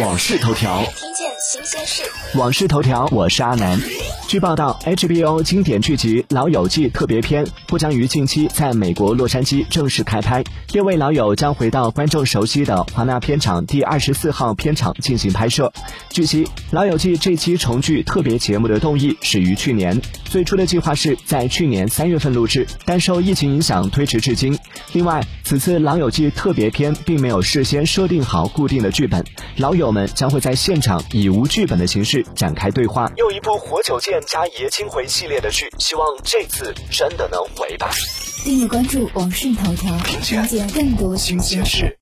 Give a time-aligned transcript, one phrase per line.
[0.00, 2.02] 往事头条》，听见新鲜事。
[2.36, 3.80] 往事头条，我是阿南。
[4.28, 10.42] 据报道，HBO 经典剧集《老友记》特别篇或将于近期在美国洛杉矶正式开拍。
[10.72, 15.72] 六位老友将回到观众熟悉的华纳片场第二十四号片场进行拍摄。
[16.10, 24.58] 据悉，《老友记》这期重聚特别节目的动议始于去年，最初的计划是在去年三月份录制，但受疫情影响推迟至今。
[24.92, 29.24] 另外，此次《老友记》特别篇并没有事先设定好固定的剧本，
[29.56, 33.10] 老友们将会在现场以无剧本的形式展开对话。
[33.16, 37.90] 又一部活久见加爷青回系列的剧，希望这次真的能回吧。
[38.44, 41.94] 订阅关注网讯头条，了解更多新鲜事。